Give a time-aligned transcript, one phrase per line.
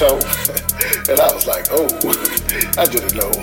[0.00, 0.16] toe.
[1.12, 1.84] and I was like, oh,
[2.80, 3.28] I didn't know.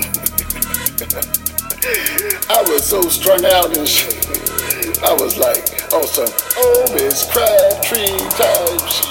[2.50, 4.18] I was so strung out and shit.
[5.06, 5.62] I was like,
[5.94, 6.26] oh, some
[6.58, 9.06] oh Miss Crabtree type shit.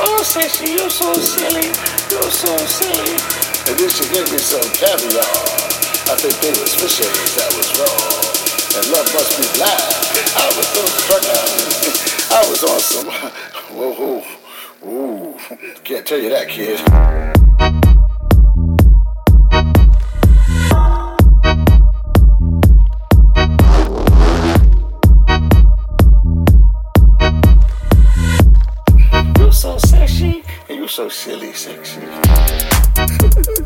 [0.00, 1.68] oh, Sissy, you're so silly.
[2.08, 3.12] You're so silly.
[3.68, 5.20] And then she gave me some caviar.
[6.08, 8.24] I think they was specials that was wrong.
[8.72, 9.84] And love must be blind.
[10.32, 12.12] I was so strung out.
[12.30, 13.08] I was awesome.
[13.76, 14.24] Whoa, whoa,
[14.88, 15.38] ooh.
[15.84, 16.80] Can't tell you that, kid.
[29.38, 32.02] You're so sexy, and you're so silly sexy.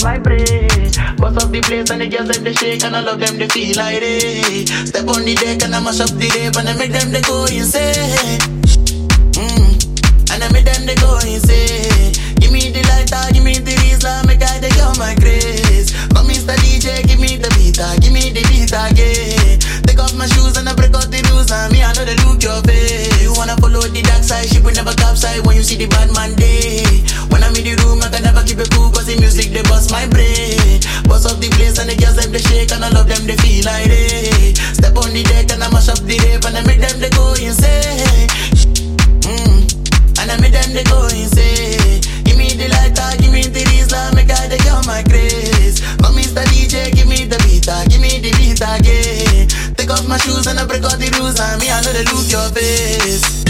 [0.00, 0.96] vibrate.
[1.16, 3.48] Bust up the place and the girls them they shake and all of them they
[3.48, 4.68] feel like it.
[4.88, 7.20] step on the deck and I mash up the rape and I make them they
[7.20, 8.40] go insane.
[9.36, 10.32] Mm.
[10.32, 12.12] And I make them they go insane.
[12.40, 15.92] Give me the lighter, give me the reason, make I they go my grace.
[16.16, 16.56] Come Mr.
[16.64, 19.60] DJ, give me the beat, uh, give me the beat again.
[19.84, 22.16] Take off my shoes and I break out the rules and me I know they
[22.24, 22.99] look your face
[23.40, 26.36] wanna follow the dark side, ship will never capsize when you see the bad man
[26.36, 26.84] day.
[27.32, 29.64] When I'm in the room, I can never keep it cool, cause the music they
[29.64, 30.84] bust my brain.
[31.08, 33.40] Bust up the place and the girls them they shake, and I love them, they
[33.40, 34.52] feel like they.
[34.76, 37.08] Step on the deck and I mash up the rave, and I make them they
[37.16, 38.28] go insane.
[39.24, 39.56] Mm.
[40.20, 42.04] And I make them they go insane.
[42.28, 45.80] Give me the lighter, give me the reason, make I they on my grace.
[46.04, 46.44] Come, Mr.
[46.52, 49.19] DJ, give me the beater, uh, give me the beat again
[49.90, 51.38] off my shoes and I break all the rules.
[51.40, 53.40] And me, I know they look your face.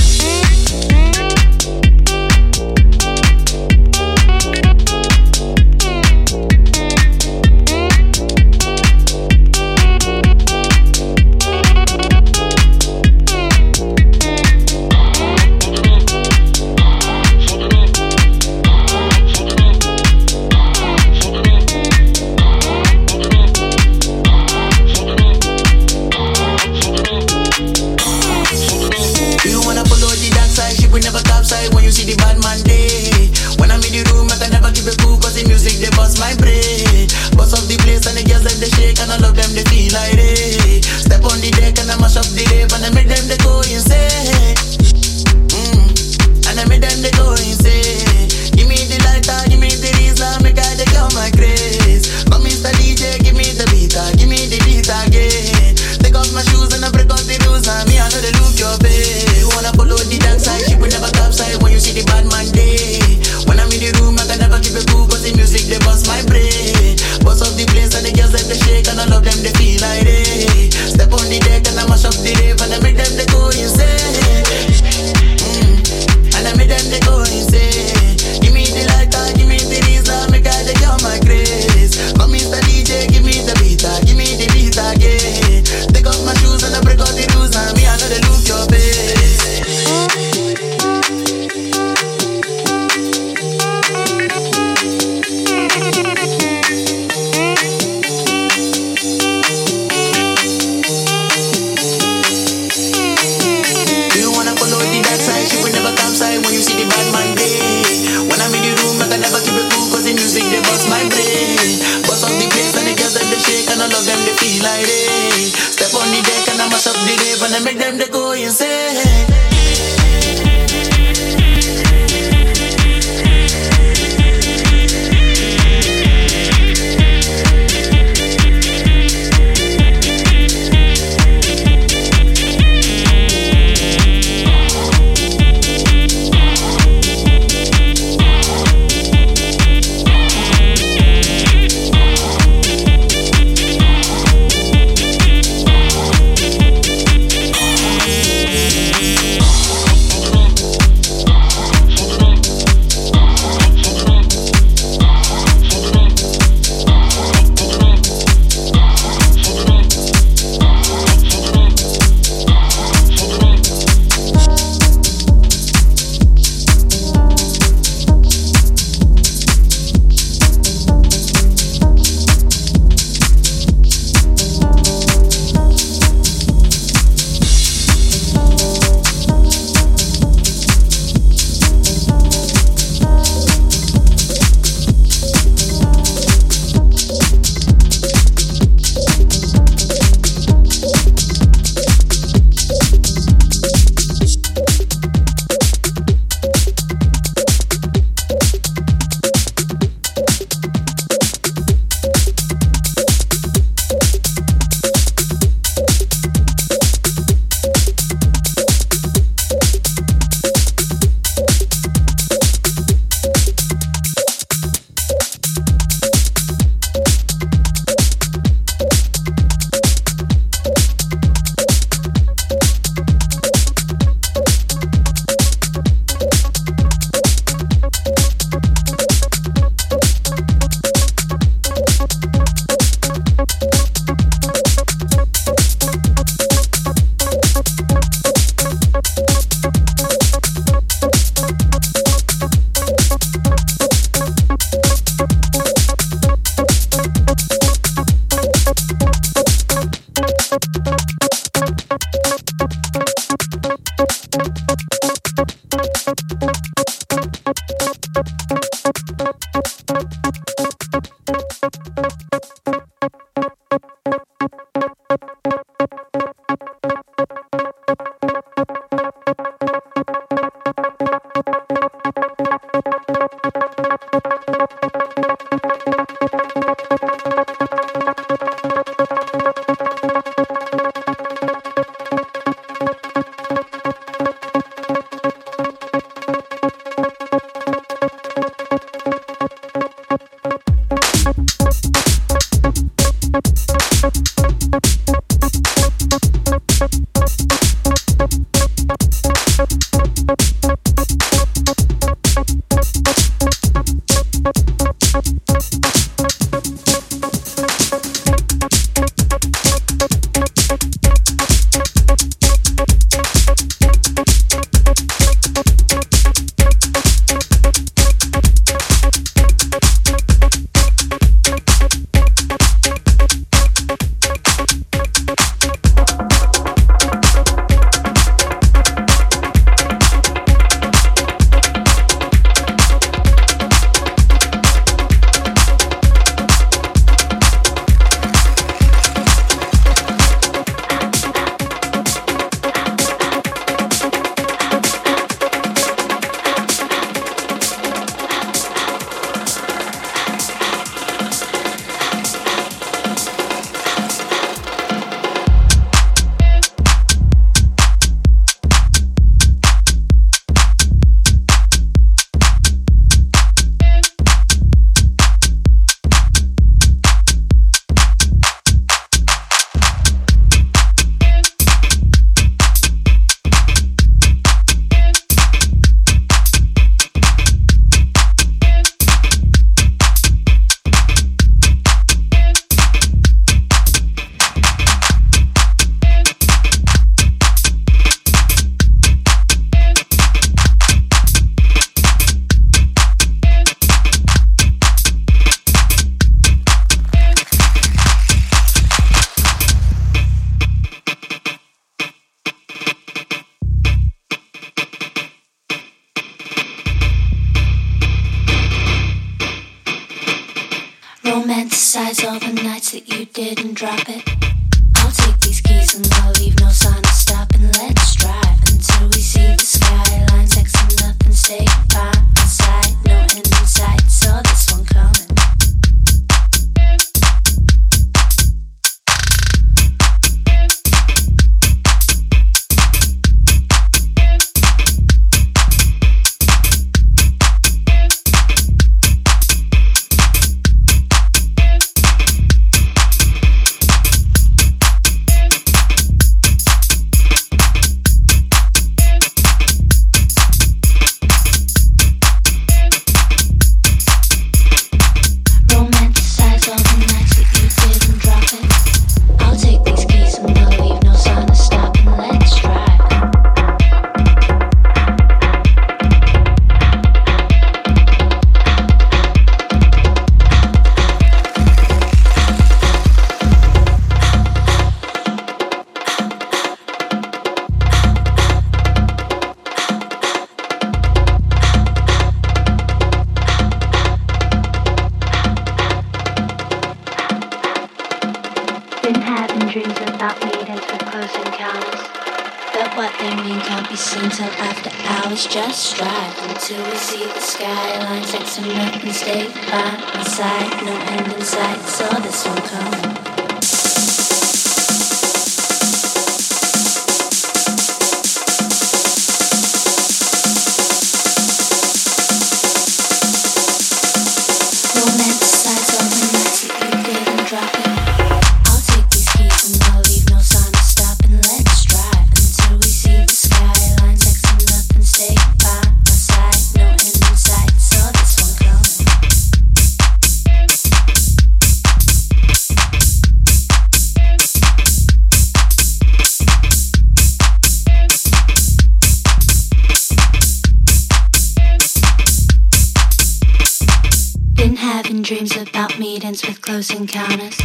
[546.34, 547.56] seconds with close encounters.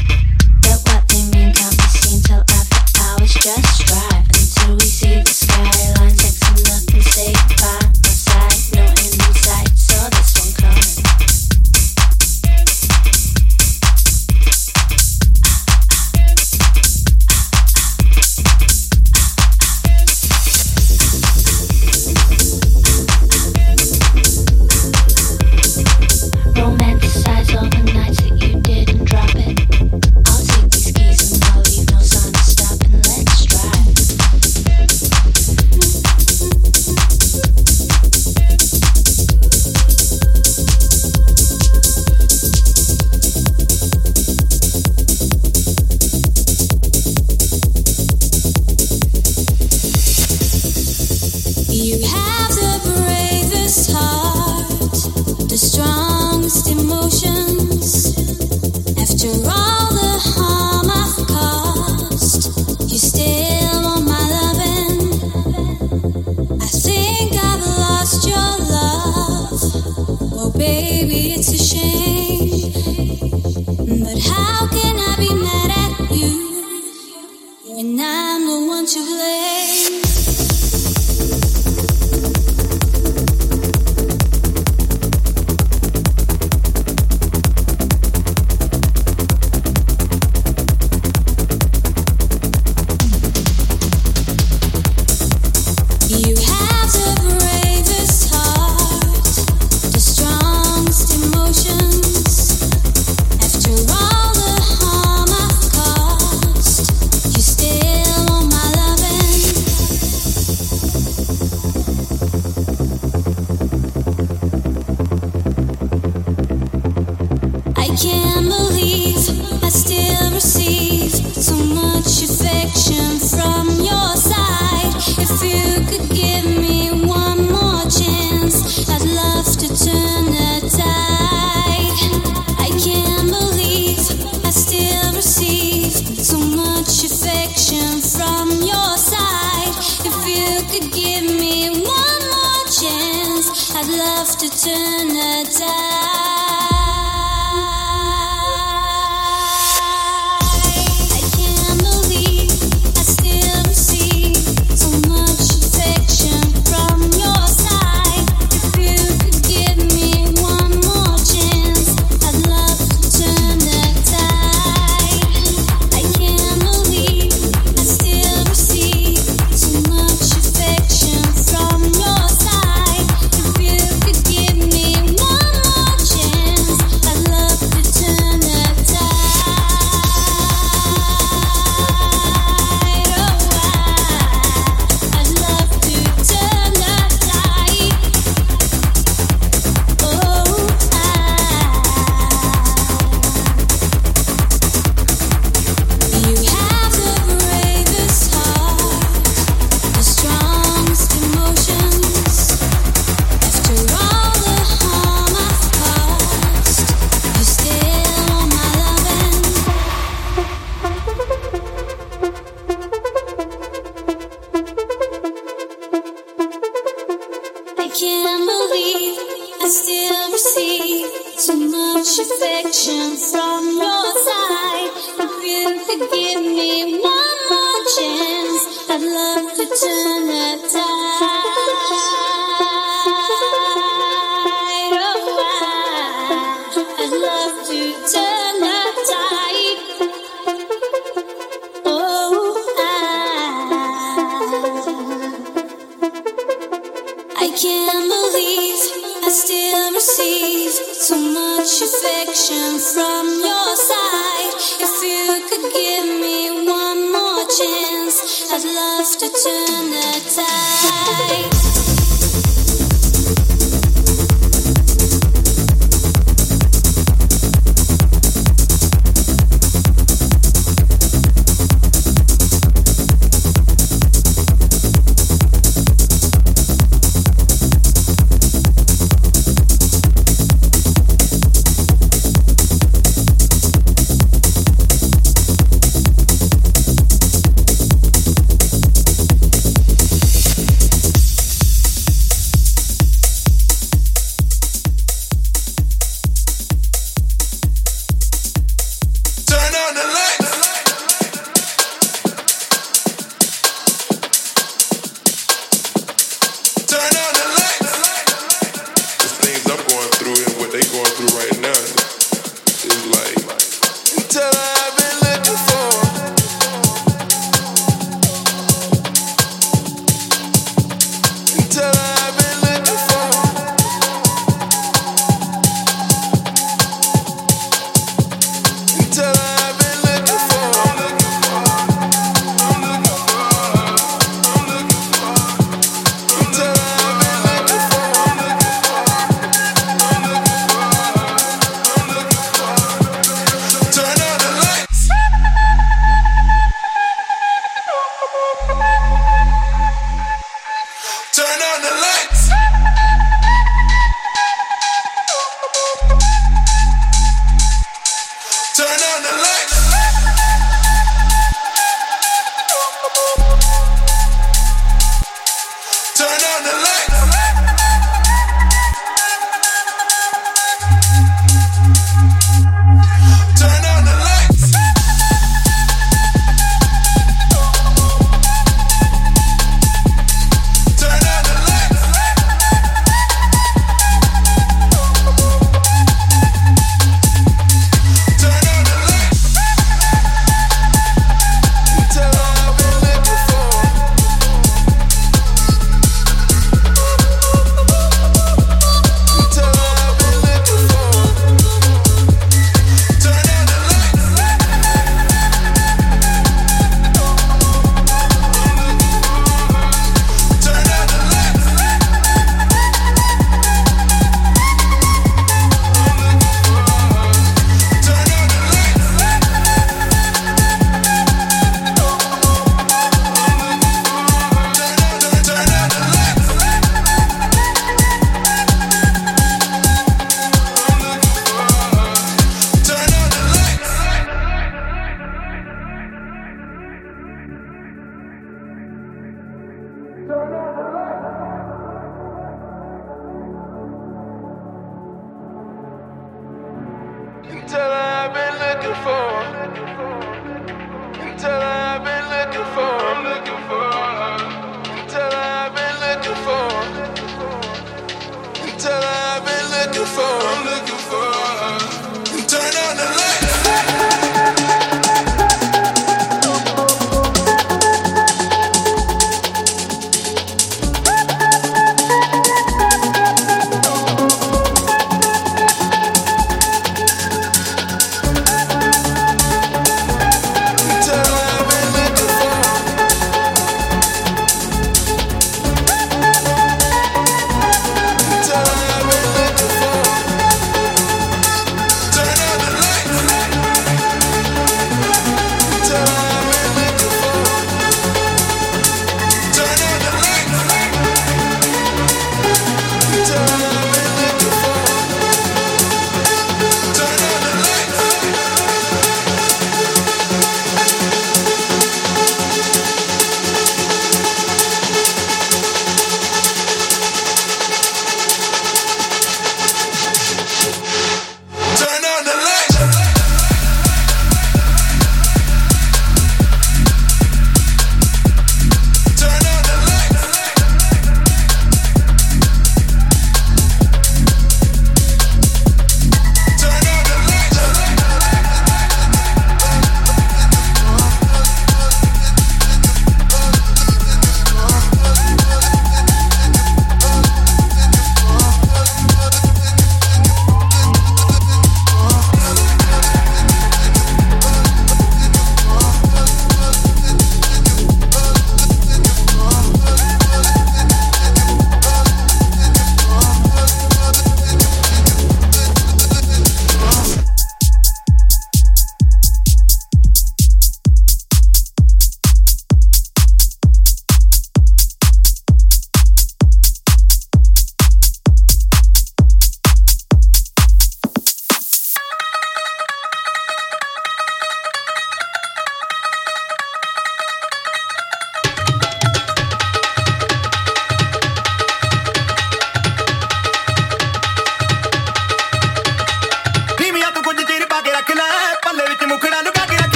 [0.62, 3.34] but what they mean, can't be seen till after hours.
[3.34, 3.75] Just
[78.86, 79.55] Too late.